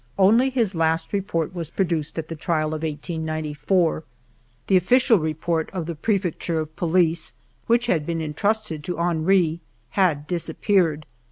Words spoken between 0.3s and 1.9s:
his last report was pro